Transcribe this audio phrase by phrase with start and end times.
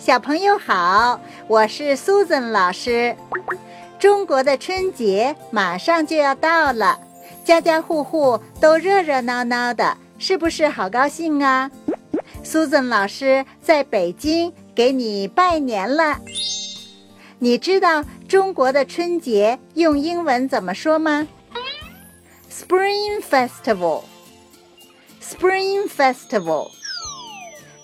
[0.00, 3.14] 小朋友好，我是 Susan 老师。
[3.98, 6.98] 中国的春节马上就要到了，
[7.44, 11.70] 家家户户都热热闹闹的，是不是好高兴啊
[12.42, 16.18] ？Susan 老师在北京给你拜年了。
[17.38, 21.28] 你知道中国的春节用英文怎么说吗
[22.50, 24.04] ？Spring Festival。
[25.22, 26.70] Spring Festival。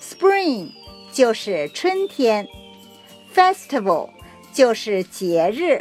[0.01, 0.71] Spring
[1.17, 2.47] 就是春天
[3.35, 4.11] ，Festival
[4.53, 5.81] 就是节日，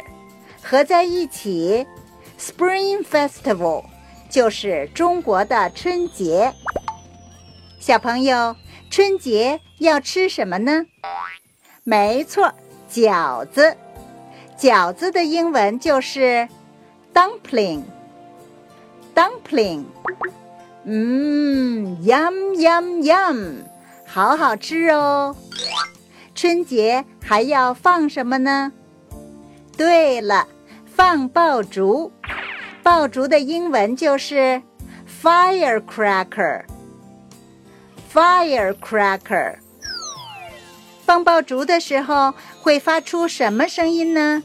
[0.62, 1.86] 合在一起
[2.40, 3.84] ，Spring Festival
[4.30, 6.54] 就是中国的春节。
[7.78, 8.56] 小朋友，
[8.88, 10.86] 春节要吃什么呢？
[11.84, 12.50] 没错，
[12.90, 13.76] 饺子。
[14.56, 16.48] 饺子的英文就是
[17.12, 17.82] dumpling。
[19.14, 19.84] dumpling。
[20.84, 23.75] 嗯，yum yum yum。
[24.16, 25.36] 好好吃哦！
[26.34, 28.72] 春节还要放什么呢？
[29.76, 30.48] 对了，
[30.86, 32.10] 放爆竹。
[32.82, 34.62] 爆竹的英文就是
[35.22, 36.64] firecracker。
[38.10, 39.56] firecracker。
[41.04, 44.42] 放爆竹的时候会发出什么声音呢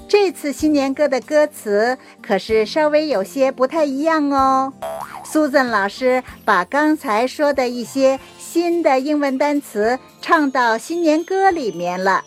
[0.09, 4.73] 这次新年歌的歌词可是稍微有些不太一样哦。
[5.25, 12.23] Susan 老师把刚才说的一些新的英文单词唱到新年歌里面了，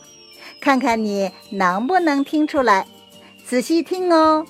[0.62, 2.86] 看看你能不能听出来。
[3.44, 4.46] 仔细听哦。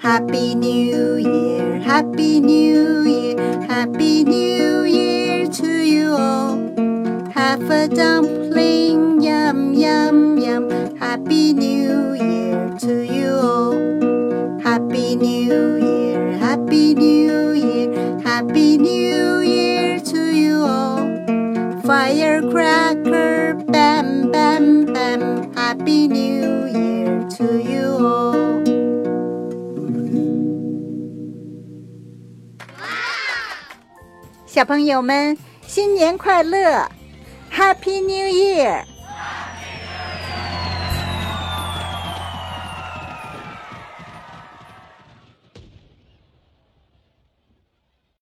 [0.00, 4.43] Happy New Year, Happy New Year, Happy New
[7.53, 10.69] Have a dumpling, yum, yum, yum.
[10.97, 14.59] Happy New Year to you all.
[14.61, 21.07] Happy New Year, Happy New Year, Happy New Year to you all.
[21.83, 25.53] Firecracker, bam, bam, bam.
[25.53, 28.63] Happy New Year to you all.
[34.45, 36.89] 小朋友们，新年快乐
[37.54, 38.84] ！Happy New Year!